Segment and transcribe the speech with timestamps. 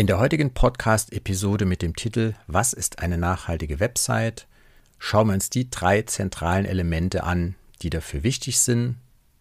[0.00, 4.46] In der heutigen Podcast-Episode mit dem Titel Was ist eine nachhaltige Website?
[5.00, 8.94] schauen wir uns die drei zentralen Elemente an, die dafür wichtig sind.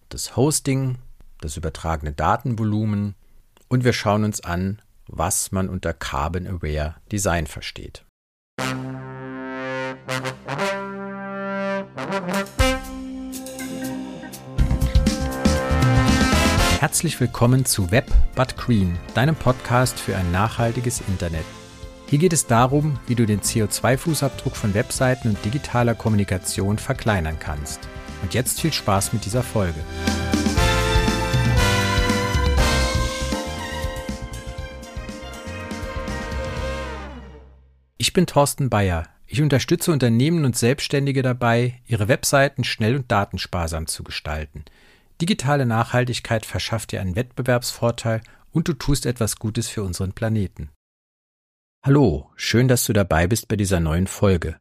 [0.09, 0.97] Das Hosting,
[1.41, 3.13] das übertragene Datenvolumen
[3.67, 8.03] und wir schauen uns an, was man unter Carbon Aware Design versteht.
[16.79, 18.05] Herzlich willkommen zu Web
[18.35, 21.43] But Green, deinem Podcast für ein nachhaltiges Internet.
[22.05, 27.79] Hier geht es darum, wie du den CO2-Fußabdruck von Webseiten und digitaler Kommunikation verkleinern kannst.
[28.21, 29.79] Und jetzt viel Spaß mit dieser Folge.
[37.97, 39.07] Ich bin Thorsten Bayer.
[39.25, 44.63] Ich unterstütze Unternehmen und Selbstständige dabei, ihre Webseiten schnell und datensparsam zu gestalten–
[45.19, 48.21] Digitale Nachhaltigkeit verschafft dir einen Wettbewerbsvorteil
[48.51, 50.69] und du tust etwas Gutes für unseren Planeten.
[51.83, 54.59] Hallo, schön, dass du dabei bist bei dieser neuen Folge.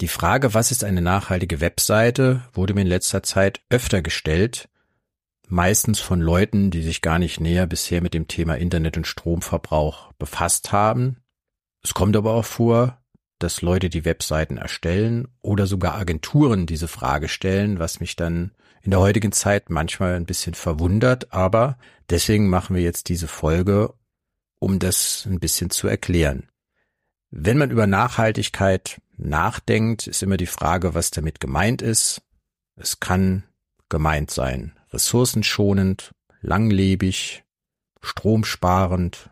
[0.00, 4.68] Die Frage, was ist eine nachhaltige Webseite, wurde mir in letzter Zeit öfter gestellt,
[5.48, 10.12] meistens von Leuten, die sich gar nicht näher bisher mit dem Thema Internet und Stromverbrauch
[10.12, 11.16] befasst haben.
[11.82, 13.02] Es kommt aber auch vor,
[13.40, 18.52] dass Leute die Webseiten erstellen oder sogar Agenturen diese Frage stellen, was mich dann
[18.82, 21.78] in der heutigen Zeit manchmal ein bisschen verwundert, aber
[22.08, 23.94] deswegen machen wir jetzt diese Folge,
[24.58, 26.48] um das ein bisschen zu erklären.
[27.30, 32.22] Wenn man über Nachhaltigkeit nachdenkt, ist immer die Frage, was damit gemeint ist.
[32.76, 33.44] Es kann
[33.88, 37.44] gemeint sein, ressourcenschonend, langlebig,
[38.00, 39.30] stromsparend,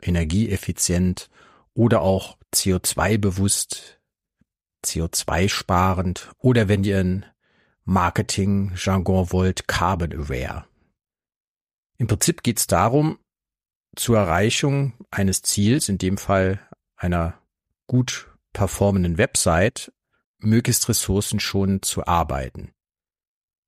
[0.00, 1.28] energieeffizient
[1.74, 4.00] oder auch CO2 bewusst,
[4.84, 7.26] CO2 sparend oder wenn ihr ein
[7.86, 10.66] Marketing-Jargon wollt, Carbon Aware.
[11.98, 13.18] Im Prinzip geht es darum,
[13.96, 16.60] zur Erreichung eines Ziels, in dem Fall
[16.96, 17.40] einer
[17.86, 19.92] gut performenden Website,
[20.38, 22.72] möglichst ressourcenschonend zu arbeiten.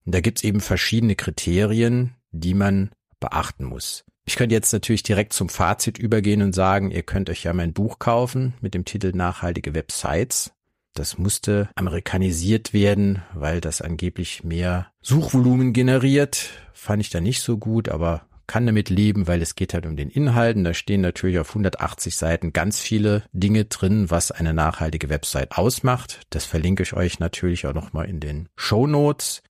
[0.05, 2.91] Und da gibt's eben verschiedene Kriterien, die man
[3.21, 4.05] beachten muss.
[4.25, 7.73] Ich könnte jetzt natürlich direkt zum Fazit übergehen und sagen, ihr könnt euch ja mein
[7.73, 10.53] Buch kaufen mit dem Titel Nachhaltige Websites.
[10.98, 16.50] Das musste amerikanisiert werden, weil das angeblich mehr Suchvolumen generiert.
[16.72, 19.94] Fand ich da nicht so gut, aber kann damit leben, weil es geht halt um
[19.94, 20.64] den Inhalten.
[20.64, 26.22] Da stehen natürlich auf 180 Seiten ganz viele Dinge drin, was eine nachhaltige Website ausmacht.
[26.31, 29.42] Das verlinke ich euch natürlich auch nochmal in den Show Notes.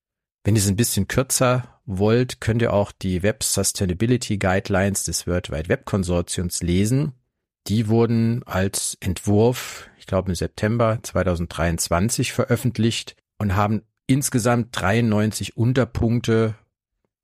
[0.44, 5.26] Wenn ihr es ein bisschen kürzer wollt, könnt ihr auch die Web Sustainability Guidelines des
[5.26, 7.14] World Wide Web Konsortiums lesen.
[7.68, 16.54] Die wurden als Entwurf, ich glaube im September 2023 veröffentlicht und haben insgesamt 93 Unterpunkte,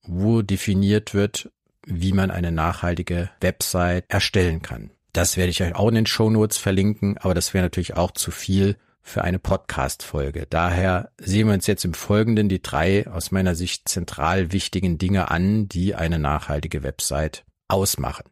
[0.03, 1.51] wo definiert wird,
[1.87, 4.91] wie man eine nachhaltige Website erstellen kann.
[5.15, 8.11] Das werde ich euch auch in den Show Notes verlinken, aber das wäre natürlich auch
[8.11, 10.47] zu viel für eine Podcast-Folge.
[10.49, 15.31] Daher sehen wir uns jetzt im Folgenden die drei aus meiner Sicht zentral wichtigen Dinge
[15.31, 18.25] an, die eine nachhaltige Website ausmachen.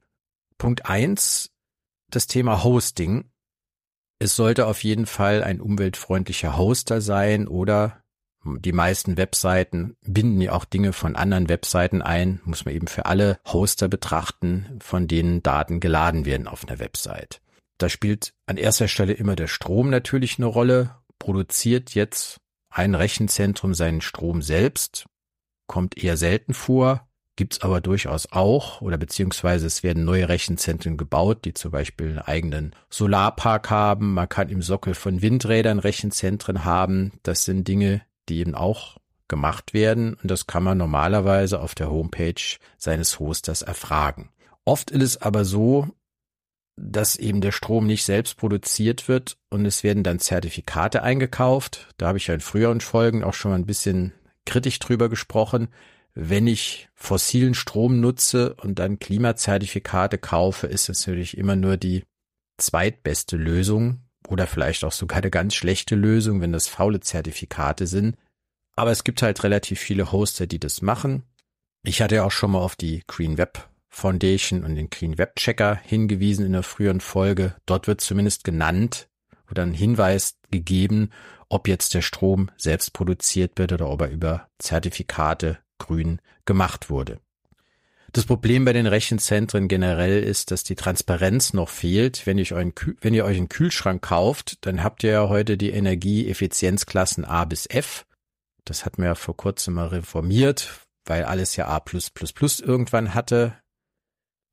[0.58, 1.51] Punkt eins
[2.14, 3.30] das Thema Hosting.
[4.18, 8.02] Es sollte auf jeden Fall ein umweltfreundlicher Hoster sein oder
[8.44, 13.06] die meisten Webseiten binden ja auch Dinge von anderen Webseiten ein, muss man eben für
[13.06, 17.40] alle Hoster betrachten, von denen Daten geladen werden auf einer Website.
[17.78, 20.96] Da spielt an erster Stelle immer der Strom natürlich eine Rolle.
[21.18, 25.06] Produziert jetzt ein Rechenzentrum seinen Strom selbst?
[25.68, 27.08] Kommt eher selten vor
[27.42, 32.18] gibt's aber durchaus auch oder beziehungsweise es werden neue Rechenzentren gebaut, die zum Beispiel einen
[32.20, 34.14] eigenen Solarpark haben.
[34.14, 37.10] Man kann im Sockel von Windrädern Rechenzentren haben.
[37.24, 41.90] Das sind Dinge, die eben auch gemacht werden und das kann man normalerweise auf der
[41.90, 42.40] Homepage
[42.78, 44.28] seines Hosters erfragen.
[44.64, 45.88] Oft ist es aber so,
[46.76, 51.88] dass eben der Strom nicht selbst produziert wird und es werden dann Zertifikate eingekauft.
[51.96, 54.12] Da habe ich ja in früheren Folgen auch schon mal ein bisschen
[54.46, 55.70] kritisch drüber gesprochen
[56.14, 62.04] wenn ich fossilen Strom nutze und dann Klimazertifikate kaufe, ist es natürlich immer nur die
[62.58, 68.16] zweitbeste Lösung oder vielleicht auch sogar eine ganz schlechte Lösung, wenn das faule Zertifikate sind.
[68.76, 71.24] Aber es gibt halt relativ viele Hoster, die das machen.
[71.82, 75.36] Ich hatte ja auch schon mal auf die Green Web Foundation und den Green Web
[75.36, 77.54] Checker hingewiesen in der früheren Folge.
[77.66, 79.08] Dort wird zumindest genannt
[79.50, 81.10] oder ein Hinweis gegeben,
[81.50, 87.20] ob jetzt der Strom selbst produziert wird oder ob er über Zertifikate grün gemacht wurde.
[88.12, 92.26] Das Problem bei den Rechenzentren generell ist, dass die Transparenz noch fehlt.
[92.26, 95.70] Wenn, ich euren, wenn ihr euch einen Kühlschrank kauft, dann habt ihr ja heute die
[95.70, 98.04] Energieeffizienzklassen A bis F.
[98.66, 101.82] Das hat man ja vor kurzem mal reformiert, weil alles ja A
[102.60, 103.54] irgendwann hatte.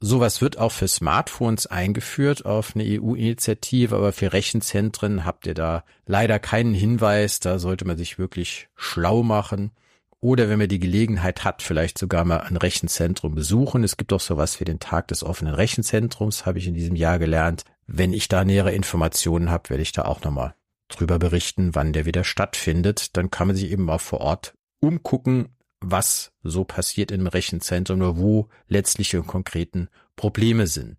[0.02, 5.84] Sowas wird auch für Smartphones eingeführt auf eine EU-Initiative, aber für Rechenzentren habt ihr da
[6.06, 7.42] leider keinen Hinweis.
[7.42, 9.72] Da sollte man sich wirklich schlau machen.
[10.21, 13.83] Oder wenn man die Gelegenheit hat, vielleicht sogar mal ein Rechenzentrum besuchen.
[13.83, 17.19] Es gibt auch sowas wie den Tag des offenen Rechenzentrums, habe ich in diesem Jahr
[17.19, 17.63] gelernt.
[17.88, 20.56] Wenn ich da nähere Informationen habe, werde ich da auch nochmal
[20.89, 23.16] drüber berichten, wann der wieder stattfindet.
[23.16, 28.18] Dann kann man sich eben auch vor Ort umgucken, was so passiert im Rechenzentrum oder
[28.18, 29.88] wo letztliche und konkreten
[30.18, 30.98] Probleme sind.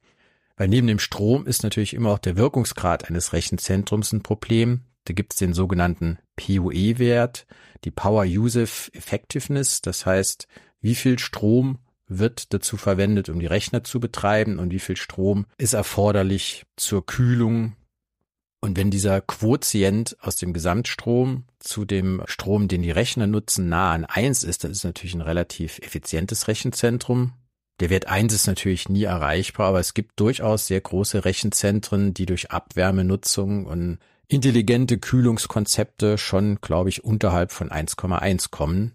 [0.56, 4.82] Weil neben dem Strom ist natürlich immer auch der Wirkungsgrad eines Rechenzentrums ein Problem.
[5.04, 7.46] Da gibt es den sogenannten PUE-Wert,
[7.84, 10.46] die Power Usage Effectiveness, das heißt,
[10.80, 15.46] wie viel Strom wird dazu verwendet, um die Rechner zu betreiben und wie viel Strom
[15.58, 17.76] ist erforderlich zur Kühlung
[18.60, 23.92] und wenn dieser Quotient aus dem Gesamtstrom zu dem Strom, den die Rechner nutzen, nah
[23.92, 27.32] an eins ist, dann ist natürlich ein relativ effizientes Rechenzentrum.
[27.80, 32.26] Der Wert eins ist natürlich nie erreichbar, aber es gibt durchaus sehr große Rechenzentren, die
[32.26, 33.98] durch Abwärmenutzung und
[34.30, 38.94] intelligente Kühlungskonzepte schon, glaube ich, unterhalb von 1,1 kommen.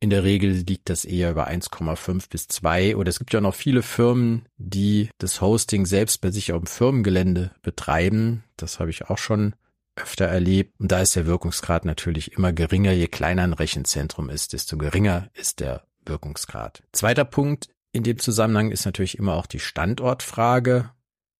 [0.00, 3.54] In der Regel liegt das eher über 1,5 bis 2 oder es gibt ja noch
[3.54, 8.44] viele Firmen, die das Hosting selbst bei sich auf dem Firmengelände betreiben.
[8.56, 9.56] Das habe ich auch schon
[9.96, 10.78] öfter erlebt.
[10.78, 12.92] Und da ist der Wirkungsgrad natürlich immer geringer.
[12.92, 16.82] Je kleiner ein Rechenzentrum ist, desto geringer ist der Wirkungsgrad.
[16.92, 20.90] Zweiter Punkt in dem Zusammenhang ist natürlich immer auch die Standortfrage.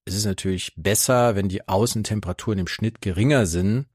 [0.08, 3.86] Es ist natürlich besser, wenn die Außentemperaturen im Schnitt geringer sind,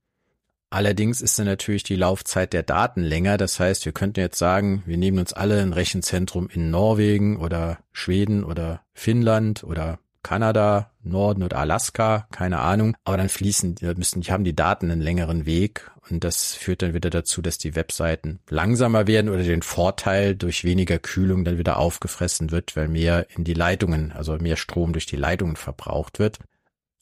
[0.73, 3.37] Allerdings ist dann natürlich die Laufzeit der Daten länger.
[3.37, 7.77] Das heißt, wir könnten jetzt sagen, wir nehmen uns alle ein Rechenzentrum in Norwegen oder
[7.91, 12.95] Schweden oder Finnland oder Kanada, Norden oder Alaska, keine Ahnung.
[13.03, 16.93] Aber dann fließen, müssen, die haben die Daten einen längeren Weg und das führt dann
[16.93, 21.77] wieder dazu, dass die Webseiten langsamer werden oder den Vorteil durch weniger Kühlung dann wieder
[21.77, 26.39] aufgefressen wird, weil mehr in die Leitungen, also mehr Strom durch die Leitungen verbraucht wird.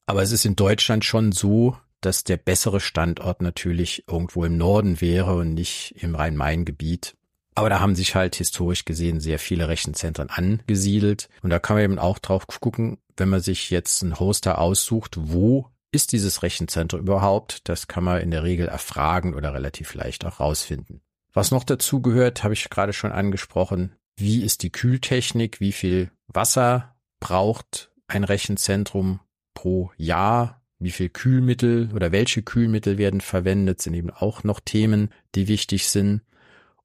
[0.05, 5.01] Aber es ist in Deutschland schon so, dass der bessere Standort natürlich irgendwo im Norden
[5.01, 7.15] wäre und nicht im Rhein-Main-Gebiet.
[7.55, 11.29] Aber da haben sich halt historisch gesehen sehr viele Rechenzentren angesiedelt.
[11.41, 15.15] Und da kann man eben auch drauf gucken, wenn man sich jetzt einen Hoster aussucht,
[15.17, 17.67] wo ist dieses Rechenzentrum überhaupt?
[17.67, 21.01] Das kann man in der Regel erfragen oder relativ leicht auch rausfinden.
[21.33, 23.95] Was noch dazu gehört, habe ich gerade schon angesprochen.
[24.15, 25.59] Wie ist die Kühltechnik?
[25.59, 29.19] Wie viel Wasser braucht ein Rechenzentrum
[29.53, 30.61] pro Jahr?
[30.81, 35.87] wie viel Kühlmittel oder welche Kühlmittel werden verwendet, sind eben auch noch Themen, die wichtig
[35.87, 36.21] sind.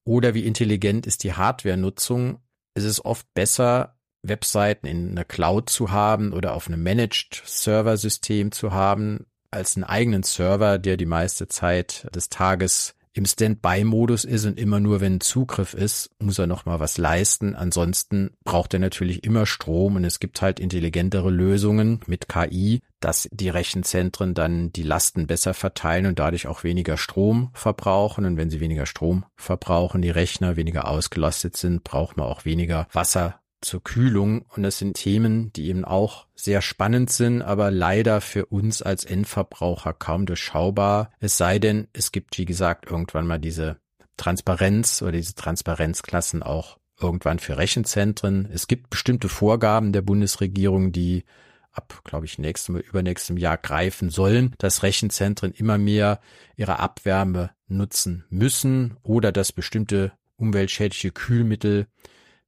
[0.06, 2.38] Oder wie intelligent ist die Hardware-Nutzung?
[2.74, 8.52] Es ist oft besser, Webseiten in einer Cloud zu haben oder auf einem Managed Server-System
[8.52, 14.44] zu haben, als einen eigenen Server, der die meiste Zeit des Tages im Standby-Modus ist
[14.44, 17.56] und immer nur, wenn Zugriff ist, muss er nochmal was leisten.
[17.56, 23.26] Ansonsten braucht er natürlich immer Strom und es gibt halt intelligentere Lösungen mit KI, dass
[23.32, 28.26] die Rechenzentren dann die Lasten besser verteilen und dadurch auch weniger Strom verbrauchen.
[28.26, 32.86] Und wenn sie weniger Strom verbrauchen, die Rechner weniger ausgelastet sind, braucht man auch weniger
[32.92, 34.42] Wasser zur Kühlung.
[34.54, 39.04] Und das sind Themen, die eben auch sehr spannend sind, aber leider für uns als
[39.04, 41.12] Endverbraucher kaum durchschaubar.
[41.20, 43.78] Es sei denn, es gibt, wie gesagt, irgendwann mal diese
[44.16, 48.48] Transparenz oder diese Transparenzklassen auch irgendwann für Rechenzentren.
[48.52, 51.24] Es gibt bestimmte Vorgaben der Bundesregierung, die
[51.72, 56.20] ab, glaube ich, nächstem, übernächstem Jahr greifen sollen, dass Rechenzentren immer mehr
[56.56, 61.86] ihre Abwärme nutzen müssen oder dass bestimmte umweltschädliche Kühlmittel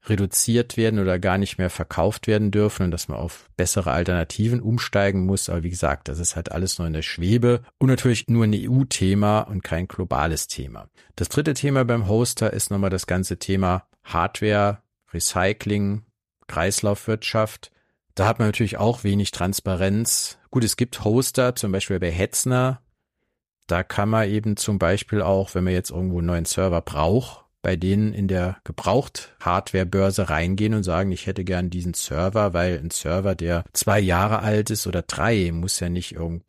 [0.06, 4.60] reduziert werden oder gar nicht mehr verkauft werden dürfen und dass man auf bessere Alternativen
[4.60, 5.48] umsteigen muss.
[5.48, 8.54] Aber wie gesagt, das ist halt alles nur in der Schwebe und natürlich nur ein
[8.54, 10.88] EU-Thema und kein globales Thema.
[11.16, 16.04] Das dritte Thema beim Hoster ist nochmal das ganze Thema Hardware, Recycling,
[16.46, 17.72] Kreislaufwirtschaft.
[18.14, 20.38] Da hat man natürlich auch wenig Transparenz.
[20.50, 22.82] Gut, es gibt Hoster, zum Beispiel bei Hetzner.
[23.66, 27.44] Da kann man eben zum Beispiel auch, wenn man jetzt irgendwo einen neuen Server braucht,
[27.68, 32.88] bei denen in der Gebraucht-Hardware-Börse reingehen und sagen, ich hätte gern diesen Server, weil ein
[32.88, 36.44] Server, der zwei Jahre alt ist oder drei, muss ja nicht irgend,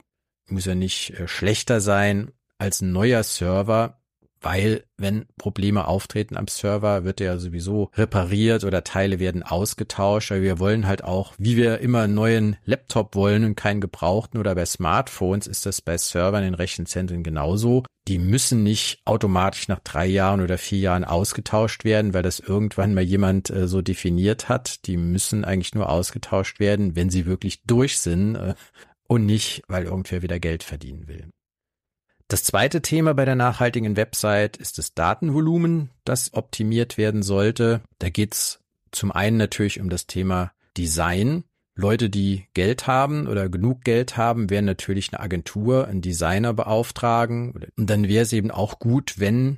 [0.48, 3.99] muss ja nicht äh, schlechter sein als ein neuer Server,
[4.42, 10.32] weil wenn Probleme auftreten am Server, wird er sowieso repariert oder Teile werden ausgetauscht.
[10.32, 14.40] Aber wir wollen halt auch, wie wir immer einen neuen Laptop wollen und keinen gebrauchten
[14.40, 17.84] oder bei Smartphones ist das bei Servern in Rechenzentren genauso.
[18.08, 22.94] Die müssen nicht automatisch nach drei Jahren oder vier Jahren ausgetauscht werden, weil das irgendwann
[22.94, 24.88] mal jemand äh, so definiert hat.
[24.88, 28.56] Die müssen eigentlich nur ausgetauscht werden, wenn sie wirklich durch sind äh,
[29.08, 31.30] und nicht, weil irgendwer wieder Geld verdienen will.
[32.30, 37.82] Das zweite Thema bei der nachhaltigen Website ist das Datenvolumen, das optimiert werden sollte.
[37.98, 38.60] Da geht's
[38.92, 41.44] zum einen natürlich um das Thema Design.
[41.76, 47.52] Leute, die Geld haben oder genug Geld haben, werden natürlich eine Agentur, einen Designer beauftragen.
[47.76, 49.58] Und dann wäre es eben auch gut, wenn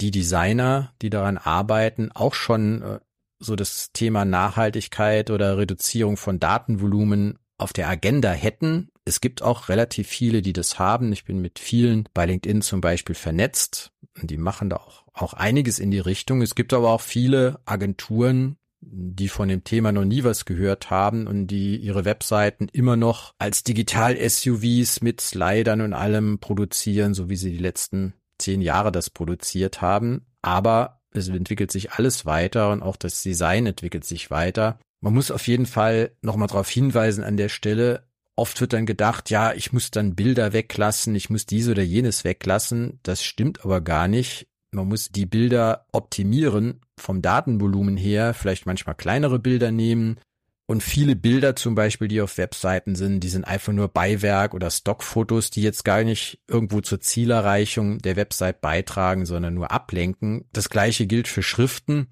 [0.00, 3.00] die Designer, die daran arbeiten, auch schon äh,
[3.38, 8.90] so das Thema Nachhaltigkeit oder Reduzierung von Datenvolumen auf der Agenda hätten.
[9.04, 11.12] Es gibt auch relativ viele, die das haben.
[11.12, 13.92] Ich bin mit vielen bei LinkedIn zum Beispiel vernetzt.
[14.22, 16.40] Die machen da auch, auch einiges in die Richtung.
[16.40, 21.26] Es gibt aber auch viele Agenturen, die von dem Thema noch nie was gehört haben
[21.26, 27.36] und die ihre Webseiten immer noch als Digital-SUVs mit Slidern und allem produzieren, so wie
[27.36, 30.26] sie die letzten zehn Jahre das produziert haben.
[30.42, 34.78] Aber es entwickelt sich alles weiter und auch das Design entwickelt sich weiter.
[35.00, 39.30] Man muss auf jeden Fall nochmal darauf hinweisen an der Stelle, oft wird dann gedacht,
[39.30, 43.00] ja, ich muss dann Bilder weglassen, ich muss dies oder jenes weglassen.
[43.02, 44.46] Das stimmt aber gar nicht.
[44.70, 50.20] Man muss die Bilder optimieren vom Datenvolumen her, vielleicht manchmal kleinere Bilder nehmen.
[50.66, 54.70] Und viele Bilder zum Beispiel, die auf Webseiten sind, die sind einfach nur Beiwerk oder
[54.70, 60.44] Stockfotos, die jetzt gar nicht irgendwo zur Zielerreichung der Website beitragen, sondern nur ablenken.
[60.52, 62.08] Das gleiche gilt für Schriften.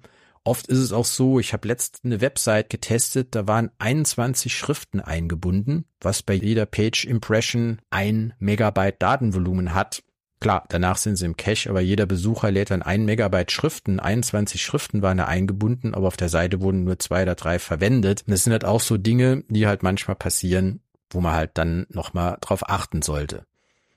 [0.47, 5.01] Oft ist es auch so, ich habe letzt eine Website getestet, da waren 21 Schriften
[5.01, 10.03] eingebunden, was bei jeder Page Impression ein Megabyte Datenvolumen hat.
[10.39, 13.99] Klar, danach sind sie im Cache, aber jeder Besucher lädt dann ein Megabyte Schriften.
[13.99, 18.23] 21 Schriften waren da eingebunden, aber auf der Seite wurden nur zwei oder drei verwendet.
[18.25, 21.87] Und das sind halt auch so Dinge, die halt manchmal passieren, wo man halt dann
[21.89, 23.45] nochmal drauf achten sollte.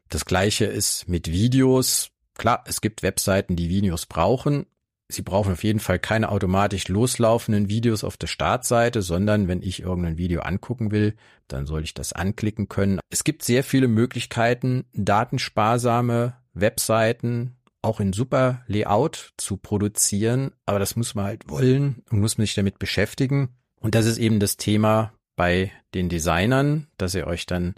[0.09, 2.11] Das gleiche ist mit Videos.
[2.37, 4.67] Klar, es gibt Webseiten, die Videos brauchen.
[5.11, 9.83] Sie brauchen auf jeden Fall keine automatisch loslaufenden Videos auf der Startseite, sondern wenn ich
[9.83, 11.15] irgendein Video angucken will,
[11.49, 13.01] dann soll ich das anklicken können.
[13.11, 20.97] Es gibt sehr viele Möglichkeiten, datensparsame Webseiten auch in super Layout zu produzieren, aber das
[20.97, 23.51] muss man halt wollen und muss man sich damit beschäftigen.
[23.81, 27.75] Und das ist eben das Thema bei den Designern, dass ihr euch dann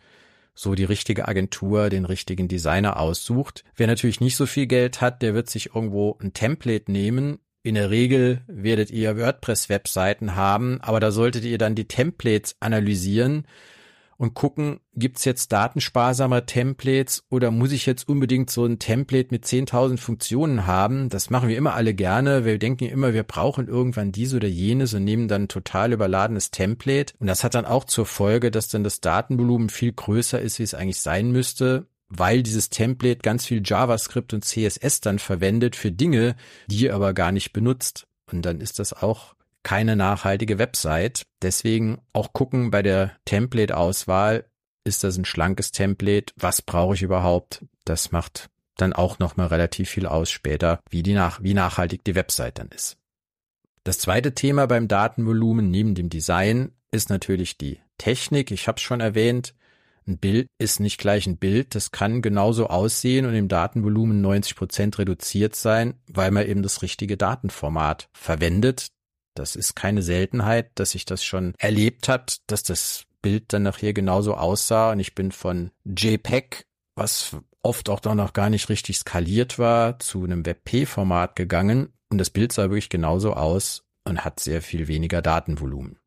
[0.54, 3.64] so die richtige Agentur, den richtigen Designer aussucht.
[3.76, 7.38] Wer natürlich nicht so viel Geld hat, der wird sich irgendwo ein Template nehmen.
[7.62, 13.46] In der Regel werdet ihr WordPress-Webseiten haben, aber da solltet ihr dann die Templates analysieren
[14.22, 19.44] und gucken, gibt's jetzt datensparsame Templates oder muss ich jetzt unbedingt so ein Template mit
[19.44, 21.08] 10.000 Funktionen haben?
[21.08, 22.44] Das machen wir immer alle gerne.
[22.44, 27.14] Wir denken immer, wir brauchen irgendwann dies oder jenes und nehmen dann total überladenes Template.
[27.18, 30.62] Und das hat dann auch zur Folge, dass dann das Datenvolumen viel größer ist, wie
[30.62, 35.90] es eigentlich sein müsste weil dieses Template ganz viel JavaScript und CSS dann verwendet für
[35.90, 36.36] Dinge,
[36.66, 38.06] die ihr aber gar nicht benutzt.
[38.30, 41.22] Und dann ist das auch keine nachhaltige Website.
[41.42, 44.46] Deswegen auch gucken bei der Template-Auswahl,
[44.84, 46.32] ist das ein schlankes Template?
[46.36, 47.64] Was brauche ich überhaupt?
[47.84, 52.14] Das macht dann auch nochmal relativ viel aus später, wie, die nach, wie nachhaltig die
[52.14, 52.96] Website dann ist.
[53.84, 58.50] Das zweite Thema beim Datenvolumen neben dem Design ist natürlich die Technik.
[58.50, 59.54] Ich habe es schon erwähnt.
[60.06, 61.74] Ein Bild ist nicht gleich ein Bild.
[61.74, 66.82] Das kann genauso aussehen und im Datenvolumen 90 Prozent reduziert sein, weil man eben das
[66.82, 68.88] richtige Datenformat verwendet.
[69.34, 73.92] Das ist keine Seltenheit, dass sich das schon erlebt hat, dass das Bild dann nachher
[73.92, 74.92] genauso aussah.
[74.92, 80.24] Und ich bin von JPEG, was oft auch noch gar nicht richtig skaliert war, zu
[80.24, 81.92] einem WebP-Format gegangen.
[82.10, 85.98] Und das Bild sah wirklich genauso aus und hat sehr viel weniger Datenvolumen.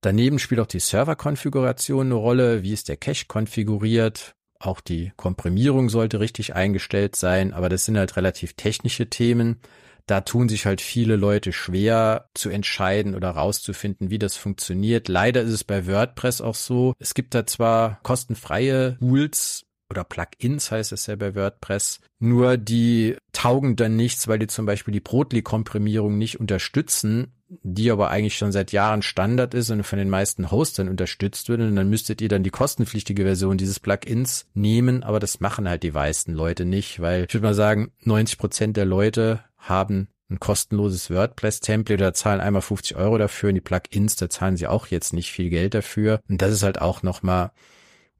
[0.00, 2.62] Daneben spielt auch die Serverkonfiguration eine Rolle.
[2.62, 4.34] Wie ist der Cache konfiguriert?
[4.58, 9.60] Auch die Komprimierung sollte richtig eingestellt sein, aber das sind halt relativ technische Themen.
[10.06, 15.08] Da tun sich halt viele Leute schwer zu entscheiden oder rauszufinden, wie das funktioniert.
[15.08, 16.94] Leider ist es bei WordPress auch so.
[16.98, 22.00] Es gibt da zwar kostenfreie Tools, oder Plugins heißt es ja bei WordPress.
[22.18, 27.32] Nur die taugen dann nichts, weil die zum Beispiel die Brotli-Komprimierung nicht unterstützen,
[27.62, 31.60] die aber eigentlich schon seit Jahren Standard ist und von den meisten Hostern unterstützt wird.
[31.60, 35.82] Und dann müsstet ihr dann die kostenpflichtige Version dieses Plugins nehmen, aber das machen halt
[35.82, 40.40] die meisten Leute nicht, weil ich würde mal sagen, 90 Prozent der Leute haben ein
[40.40, 44.86] kostenloses WordPress-Template oder zahlen einmal 50 Euro dafür und die Plugins, da zahlen sie auch
[44.86, 46.20] jetzt nicht viel Geld dafür.
[46.28, 47.52] Und das ist halt auch nochmal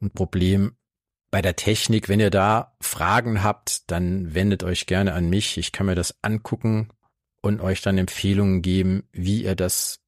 [0.01, 0.77] ein Problem
[1.31, 2.09] bei der Technik.
[2.09, 5.57] Wenn ihr da Fragen habt, dann wendet euch gerne an mich.
[5.59, 6.91] Ich kann mir das angucken
[7.41, 10.01] und euch dann Empfehlungen geben, wie ihr das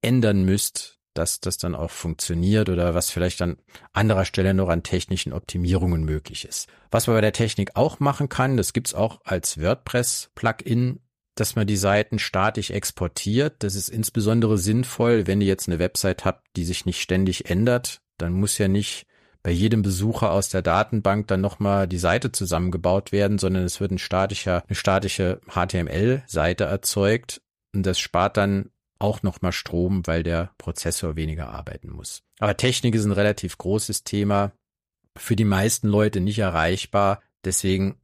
[0.00, 3.56] ändern müsst, dass das dann auch funktioniert oder was vielleicht an
[3.92, 6.68] anderer Stelle noch an technischen Optimierungen möglich ist.
[6.90, 11.00] Was man bei der Technik auch machen kann, das gibt's auch als WordPress-Plugin,
[11.34, 13.62] dass man die Seiten statisch exportiert.
[13.62, 18.00] Das ist insbesondere sinnvoll, wenn ihr jetzt eine Website habt, die sich nicht ständig ändert.
[18.18, 19.06] Dann muss ja nicht
[19.42, 23.90] bei jedem Besucher aus der Datenbank dann nochmal die Seite zusammengebaut werden, sondern es wird
[23.90, 27.40] ein statischer, eine statische HTML-Seite erzeugt.
[27.74, 28.70] Und das spart dann
[29.02, 32.22] auch nochmal Strom, weil der Prozessor weniger arbeiten muss.
[32.38, 34.52] Aber Technik ist ein relativ großes Thema,
[35.16, 37.22] für die meisten Leute nicht erreichbar.
[37.44, 37.96] Deswegen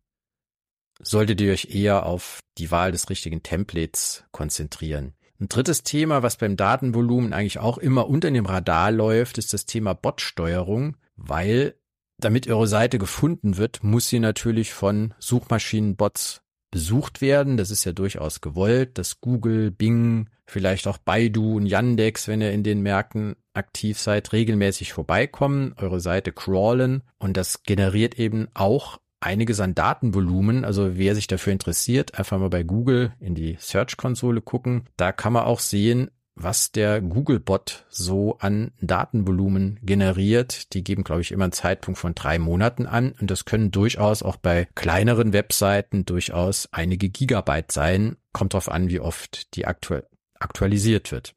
[1.01, 5.15] solltet ihr euch eher auf die Wahl des richtigen Templates konzentrieren.
[5.41, 9.67] Ein drittes Thema, was beim Datenvolumen eigentlich auch immer unter dem Radar läuft, ist das
[9.67, 11.77] Thema Botsteuerung, weil
[12.19, 17.57] damit eure Seite gefunden wird, muss sie natürlich von Suchmaschinenbots besucht werden.
[17.57, 22.53] Das ist ja durchaus gewollt, dass Google, Bing, vielleicht auch Baidu und Yandex, wenn ihr
[22.53, 28.99] in den Märkten aktiv seid, regelmäßig vorbeikommen, eure Seite crawlen und das generiert eben auch
[29.21, 30.65] einiges an Datenvolumen.
[30.65, 34.85] Also wer sich dafür interessiert, einfach mal bei Google in die Search-Konsole gucken.
[34.97, 36.11] Da kann man auch sehen,
[36.43, 40.73] was der Google-Bot so an Datenvolumen generiert.
[40.75, 43.13] Die geben, glaube ich, immer einen Zeitpunkt von drei Monaten an.
[43.21, 48.17] Und das können durchaus auch bei kleineren Webseiten durchaus einige Gigabyte sein.
[48.33, 50.07] Kommt drauf an, wie oft die aktuell
[50.39, 51.35] aktualisiert wird.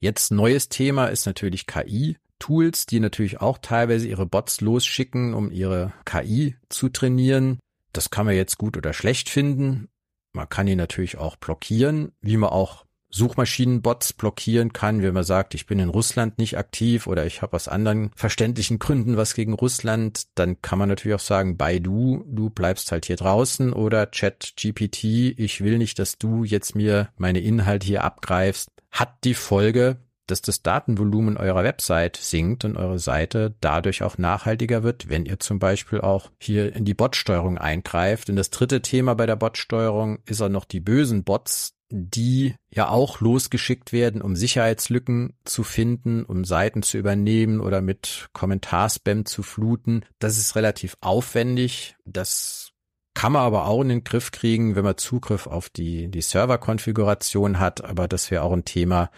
[0.00, 2.18] Jetzt neues Thema ist natürlich KI.
[2.38, 7.60] Tools, die natürlich auch teilweise ihre Bots losschicken, um ihre KI zu trainieren.
[7.92, 9.88] Das kann man jetzt gut oder schlecht finden.
[10.32, 15.54] Man kann ihn natürlich auch blockieren, wie man auch Suchmaschinenbots blockieren kann, wenn man sagt,
[15.54, 19.52] ich bin in Russland nicht aktiv oder ich habe aus anderen verständlichen Gründen was gegen
[19.52, 24.54] Russland, dann kann man natürlich auch sagen, Baidu, du bleibst halt hier draußen oder Chat
[24.56, 28.70] GPT, ich will nicht, dass du jetzt mir meine Inhalte hier abgreifst.
[28.90, 34.82] Hat die Folge, dass das Datenvolumen eurer Website sinkt und eure Seite dadurch auch nachhaltiger
[34.82, 38.30] wird, wenn ihr zum Beispiel auch hier in die Botsteuerung eingreift.
[38.30, 42.88] Und das dritte Thema bei der Botsteuerung ist auch noch die bösen Bots, die ja
[42.88, 49.42] auch losgeschickt werden, um Sicherheitslücken zu finden, um Seiten zu übernehmen oder mit Kommentarspam zu
[49.42, 50.04] fluten.
[50.18, 51.96] Das ist relativ aufwendig.
[52.06, 52.61] Das
[53.14, 57.58] kann man aber auch in den Griff kriegen, wenn man Zugriff auf die, die Serverkonfiguration
[57.58, 57.84] hat.
[57.84, 59.10] Aber das wäre auch ein Thema,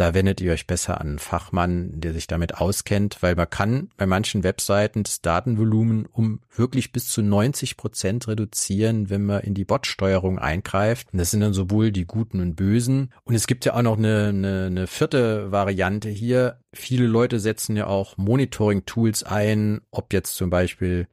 [0.00, 3.90] da wendet ihr euch besser an einen Fachmann, der sich damit auskennt, weil man kann
[3.98, 9.52] bei manchen Webseiten das Datenvolumen um wirklich bis zu 90 Prozent reduzieren, wenn man in
[9.52, 11.08] die Botsteuerung eingreift.
[11.12, 13.12] Und das sind dann sowohl die Guten und Bösen.
[13.24, 16.60] Und es gibt ja auch noch eine, eine, eine vierte Variante hier.
[16.72, 21.08] Viele Leute setzen ja auch Monitoring-Tools ein, ob jetzt zum Beispiel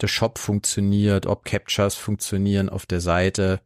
[0.00, 3.60] der Shop funktioniert, ob Captures funktionieren auf der Seite.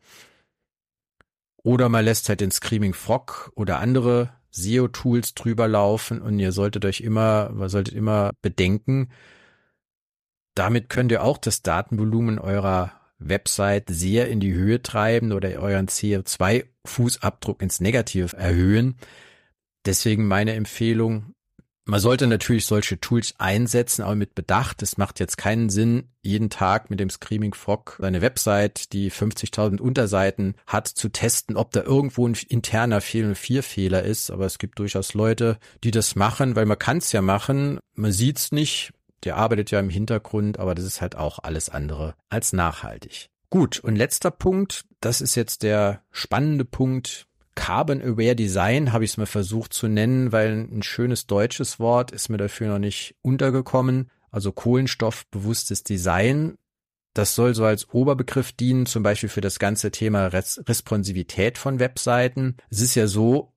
[1.63, 6.85] Oder man lässt halt den Screaming Frog oder andere SEO-Tools drüber laufen und ihr solltet
[6.85, 9.11] euch immer, solltet immer bedenken,
[10.55, 15.87] damit könnt ihr auch das Datenvolumen eurer Website sehr in die Höhe treiben oder euren
[15.87, 18.97] CO2-Fußabdruck ins Negative erhöhen.
[19.87, 21.35] Deswegen meine Empfehlung,
[21.85, 24.83] man sollte natürlich solche Tools einsetzen, aber mit Bedacht.
[24.83, 29.81] Es macht jetzt keinen Sinn, jeden Tag mit dem Screaming Frog seine Website, die 50.000
[29.81, 34.31] Unterseiten hat, zu testen, ob da irgendwo ein interner Fehl- 4-Fehler ist.
[34.31, 37.79] Aber es gibt durchaus Leute, die das machen, weil man kann es ja machen.
[37.95, 38.93] Man sieht's nicht.
[39.25, 43.29] Der arbeitet ja im Hintergrund, aber das ist halt auch alles andere als nachhaltig.
[43.51, 49.13] Gut, und letzter Punkt, das ist jetzt der spannende Punkt, Carbon Aware Design habe ich
[49.13, 53.15] es mal versucht zu nennen, weil ein schönes deutsches Wort ist mir dafür noch nicht
[53.23, 54.11] untergekommen.
[54.31, 56.57] Also kohlenstoffbewusstes Design.
[57.15, 61.79] Das soll so als Oberbegriff dienen, zum Beispiel für das ganze Thema Res Responsivität von
[61.79, 62.57] Webseiten.
[62.71, 63.53] Es ist ja so,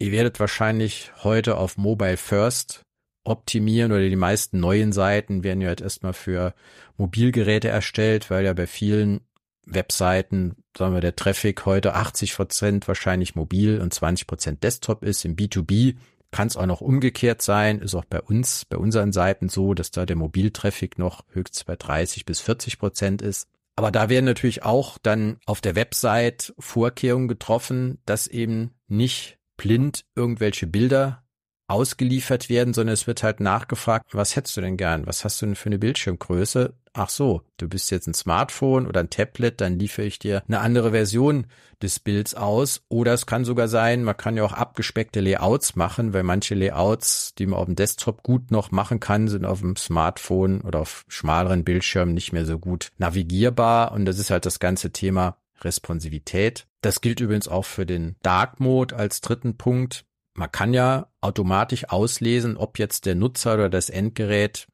[0.00, 2.82] ihr werdet wahrscheinlich heute auf Mobile First
[3.22, 6.54] optimieren oder die meisten neuen Seiten werden ja halt erstmal für
[6.96, 9.20] Mobilgeräte erstellt, weil ja bei vielen
[9.66, 15.24] Webseiten, sagen wir, der Traffic heute 80 Prozent wahrscheinlich mobil und 20 Prozent Desktop ist.
[15.24, 15.96] Im B2B
[16.30, 19.90] kann es auch noch umgekehrt sein, ist auch bei uns, bei unseren Seiten so, dass
[19.90, 23.48] da der Mobiltraffic noch höchstens bei 30 bis 40 Prozent ist.
[23.76, 30.04] Aber da werden natürlich auch dann auf der Website Vorkehrungen getroffen, dass eben nicht blind
[30.14, 31.23] irgendwelche Bilder
[31.66, 35.06] ausgeliefert werden, sondern es wird halt nachgefragt, was hättest du denn gern?
[35.06, 36.74] Was hast du denn für eine Bildschirmgröße?
[36.92, 40.60] Ach so, du bist jetzt ein Smartphone oder ein Tablet, dann liefere ich dir eine
[40.60, 41.46] andere Version
[41.82, 42.82] des Bilds aus.
[42.88, 47.34] Oder es kann sogar sein, man kann ja auch abgespeckte Layouts machen, weil manche Layouts,
[47.34, 51.04] die man auf dem Desktop gut noch machen kann, sind auf dem Smartphone oder auf
[51.08, 53.90] schmaleren Bildschirmen nicht mehr so gut navigierbar.
[53.92, 56.66] Und das ist halt das ganze Thema Responsivität.
[56.80, 61.88] Das gilt übrigens auch für den Dark Mode als dritten Punkt man kann ja automatisch
[61.88, 64.66] auslesen, ob jetzt der Nutzer oder das Endgerät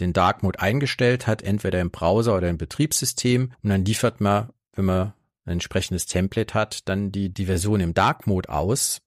[0.00, 3.52] den Dark Mode eingestellt hat, entweder im Browser oder im Betriebssystem.
[3.62, 5.12] Und dann liefert man, wenn man
[5.44, 9.00] ein entsprechendes Template hat, dann die, die Version im Dark Mode aus.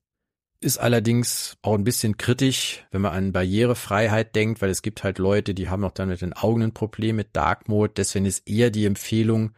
[0.59, 5.17] Ist allerdings auch ein bisschen kritisch, wenn man an Barrierefreiheit denkt, weil es gibt halt
[5.17, 7.93] Leute, die haben auch dann mit den Augen ein Problem mit Dark Mode.
[7.95, 9.53] Deswegen ist eher die Empfehlung,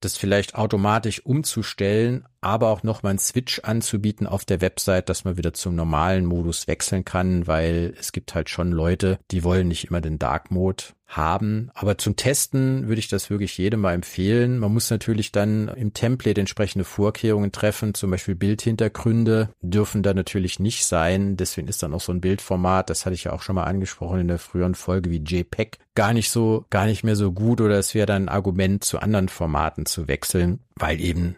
[0.00, 5.36] das vielleicht automatisch umzustellen, aber auch nochmal einen Switch anzubieten auf der Website, dass man
[5.36, 9.88] wieder zum normalen Modus wechseln kann, weil es gibt halt schon Leute, die wollen nicht
[9.88, 11.70] immer den Dark Mode haben.
[11.74, 14.58] Aber zum Testen würde ich das wirklich jedem mal empfehlen.
[14.58, 17.94] Man muss natürlich dann im Template entsprechende Vorkehrungen treffen.
[17.94, 21.36] Zum Beispiel Bildhintergründe dürfen da natürlich nicht sein.
[21.36, 24.20] Deswegen ist dann auch so ein Bildformat, das hatte ich ja auch schon mal angesprochen
[24.20, 27.78] in der früheren Folge wie JPEG, gar nicht so, gar nicht mehr so gut oder
[27.78, 31.36] es wäre dann ein Argument zu anderen Formaten zu wechseln, weil eben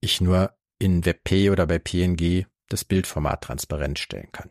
[0.00, 4.50] ich nur in WebP oder bei PNG das Bildformat transparent stellen kann.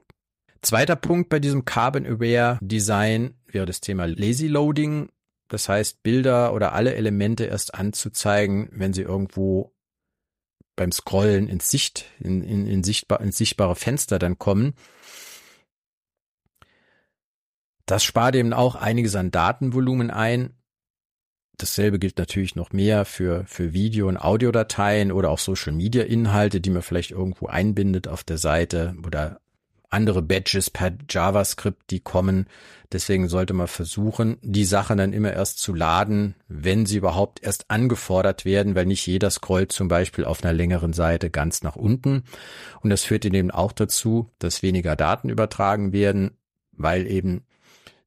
[0.62, 5.10] Zweiter Punkt bei diesem Carbon Aware Design wäre das Thema Lazy Loading.
[5.48, 9.74] Das heißt, Bilder oder alle Elemente erst anzuzeigen, wenn sie irgendwo
[10.76, 14.74] beim Scrollen ins Sicht, in, in, in sichtbar, ins sichtbare Fenster dann kommen.
[17.86, 20.54] Das spart eben auch einiges an Datenvolumen ein.
[21.60, 26.82] Dasselbe gilt natürlich noch mehr für, für Video- und Audiodateien oder auch Social-Media-Inhalte, die man
[26.82, 29.42] vielleicht irgendwo einbindet auf der Seite oder
[29.90, 32.48] andere Badges per JavaScript, die kommen.
[32.92, 37.70] Deswegen sollte man versuchen, die Sachen dann immer erst zu laden, wenn sie überhaupt erst
[37.70, 42.24] angefordert werden, weil nicht jeder scrollt zum Beispiel auf einer längeren Seite ganz nach unten.
[42.82, 46.32] Und das führt eben auch dazu, dass weniger Daten übertragen werden,
[46.72, 47.44] weil eben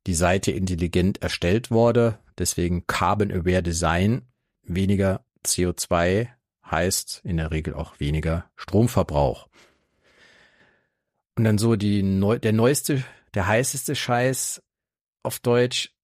[0.07, 2.19] die Seite intelligent erstellt wurde.
[2.39, 4.27] Deswegen Carbon Aware Design.
[4.63, 6.29] Weniger CO2
[6.65, 9.49] heißt in der Regel auch weniger Stromverbrauch.
[11.37, 14.63] Und dann so die neu, der neueste, der heißeste Scheiß
[15.23, 15.95] auf Deutsch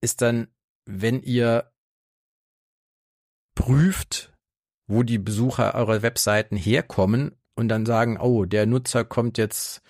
[0.00, 0.48] ist dann,
[0.84, 1.70] wenn ihr
[3.54, 4.32] prüft,
[4.86, 9.82] wo die Besucher eurer Webseiten herkommen und dann sagen, oh, der Nutzer kommt jetzt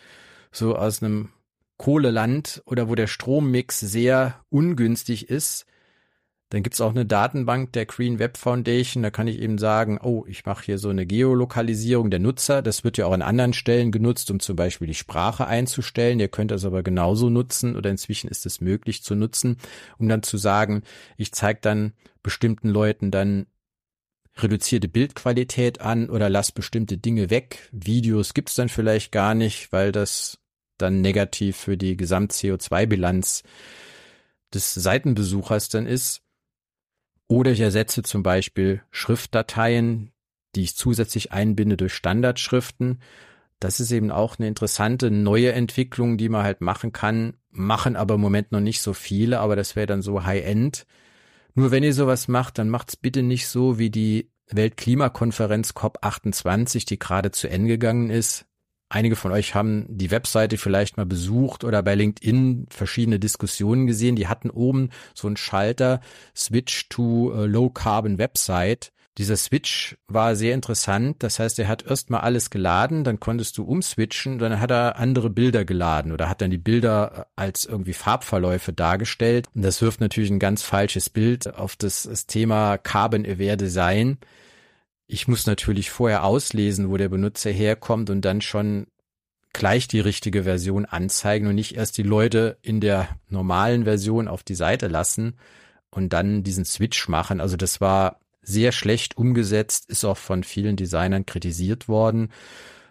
[0.51, 1.33] so aus einem
[1.79, 5.64] Kohleland oder wo der Strommix sehr ungünstig ist,
[6.51, 9.03] dann gibt's auch eine Datenbank der Green Web Foundation.
[9.03, 12.62] Da kann ich eben sagen, oh, ich mache hier so eine Geolokalisierung der Nutzer.
[12.62, 16.21] Das wird ja auch an anderen Stellen genutzt, um zum Beispiel die Sprache einzustellen.
[16.21, 19.59] Ihr könnt das aber genauso nutzen oder inzwischen ist es möglich zu nutzen,
[19.99, 20.83] um dann zu sagen,
[21.19, 23.47] ich zeige dann bestimmten Leuten dann
[24.37, 27.69] reduzierte Bildqualität an oder lass bestimmte Dinge weg.
[27.73, 30.38] Videos gibt's dann vielleicht gar nicht, weil das
[30.79, 33.43] dann negativ für die Gesamt-CO2-Bilanz
[34.55, 36.23] des Seitenbesuchers dann ist.
[37.27, 40.12] Oder ich ersetze zum Beispiel Schriftdateien,
[40.55, 43.01] die ich zusätzlich einbinde durch Standardschriften.
[43.61, 47.37] Das ist eben auch eine interessante neue Entwicklung, die man halt machen kann.
[47.51, 50.87] Machen aber im Moment noch nicht so viele, aber das wäre dann so High-End.
[51.55, 56.99] Nur wenn ihr sowas macht, dann macht's bitte nicht so wie die Weltklimakonferenz COP28, die
[56.99, 58.47] gerade zu Ende gegangen ist.
[58.90, 64.16] Einige von euch haben die Webseite vielleicht mal besucht oder bei LinkedIn verschiedene Diskussionen gesehen.
[64.16, 66.01] Die hatten oben so einen Schalter
[66.35, 68.90] Switch to Low Carbon Website.
[69.18, 71.22] Dieser Switch war sehr interessant.
[71.22, 75.29] Das heißt, er hat erstmal alles geladen, dann konntest du umswitchen, dann hat er andere
[75.29, 79.48] Bilder geladen oder hat dann die Bilder als irgendwie Farbverläufe dargestellt.
[79.55, 84.18] Und das wirft natürlich ein ganz falsches Bild auf das, das Thema Carbon Aware Design
[85.09, 88.87] ich muss natürlich vorher auslesen, wo der Benutzer herkommt und dann schon
[89.55, 94.44] gleich die richtige Version anzeigen und nicht erst die Leute in der normalen Version auf
[94.44, 95.38] die Seite lassen
[95.90, 97.40] und dann diesen Switch machen.
[97.40, 102.31] Also das war sehr schlecht umgesetzt, ist auch von vielen Designern kritisiert worden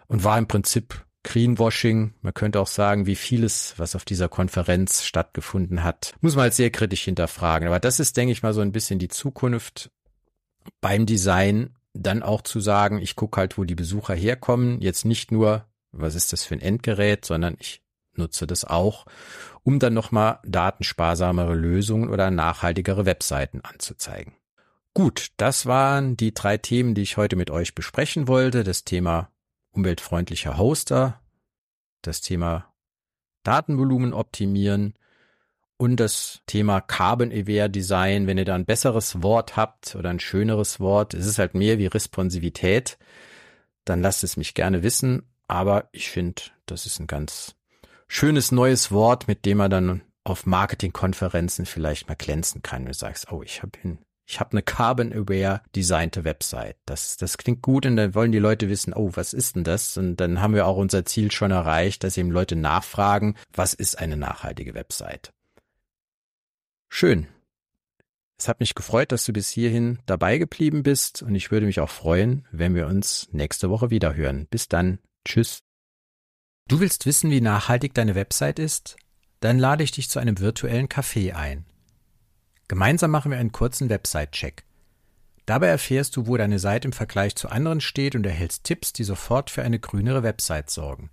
[0.08, 2.14] und war im Prinzip Greenwashing.
[2.20, 6.54] Man könnte auch sagen, wie vieles, was auf dieser Konferenz stattgefunden hat, muss man halt
[6.54, 7.68] sehr kritisch hinterfragen.
[7.68, 9.90] Aber das ist, denke ich mal, so ein bisschen die Zukunft
[10.80, 15.32] beim Design dann auch zu sagen, ich gucke halt, wo die Besucher herkommen, jetzt nicht
[15.32, 17.82] nur, was ist das für ein Endgerät, sondern ich
[18.14, 19.06] nutze das auch,
[19.62, 24.34] um dann nochmal datensparsamere Lösungen oder nachhaltigere Webseiten anzuzeigen.
[24.94, 28.64] Gut, das waren die drei Themen, die ich heute mit euch besprechen wollte.
[28.64, 29.30] Das Thema
[29.70, 31.20] umweltfreundlicher Hoster,
[32.02, 32.72] das Thema
[33.44, 34.94] Datenvolumen optimieren
[35.78, 40.20] und das Thema Carbon Aware Design, wenn ihr da ein besseres Wort habt oder ein
[40.20, 42.98] schöneres Wort, es ist halt mehr wie Responsivität,
[43.84, 45.22] dann lasst es mich gerne wissen.
[45.46, 47.54] Aber ich finde, das ist ein ganz
[48.08, 52.84] schönes neues Wort, mit dem man dann auf Marketingkonferenzen vielleicht mal glänzen kann.
[52.84, 53.78] Du sagst, oh, ich habe
[54.26, 56.76] ich habe eine Carbon Aware designte Website.
[56.84, 59.96] Das, das klingt gut und dann wollen die Leute wissen, oh, was ist denn das?
[59.96, 63.98] Und dann haben wir auch unser Ziel schon erreicht, dass eben Leute nachfragen, was ist
[63.98, 65.32] eine nachhaltige Website?
[66.88, 67.28] Schön.
[68.38, 71.80] Es hat mich gefreut, dass du bis hierhin dabei geblieben bist und ich würde mich
[71.80, 74.46] auch freuen, wenn wir uns nächste Woche wieder hören.
[74.48, 74.98] Bis dann.
[75.24, 75.60] Tschüss.
[76.68, 78.96] Du willst wissen, wie nachhaltig deine Website ist?
[79.40, 81.64] Dann lade ich dich zu einem virtuellen Café ein.
[82.68, 84.64] Gemeinsam machen wir einen kurzen Website-Check.
[85.46, 89.04] Dabei erfährst du, wo deine Seite im Vergleich zu anderen steht und erhältst Tipps, die
[89.04, 91.10] sofort für eine grünere Website sorgen.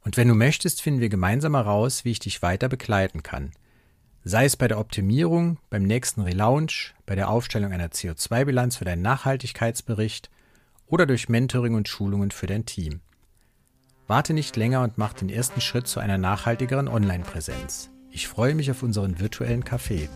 [0.00, 3.50] Und wenn du möchtest, finden wir gemeinsam heraus, wie ich dich weiter begleiten kann.
[4.30, 9.00] Sei es bei der Optimierung, beim nächsten Relaunch, bei der Aufstellung einer CO2-Bilanz für deinen
[9.00, 10.28] Nachhaltigkeitsbericht
[10.86, 13.00] oder durch Mentoring und Schulungen für dein Team.
[14.06, 17.88] Warte nicht länger und mach den ersten Schritt zu einer nachhaltigeren Online-Präsenz.
[18.10, 20.10] Ich freue mich auf unseren virtuellen Kaffee.